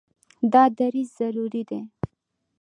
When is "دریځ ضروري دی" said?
0.77-1.79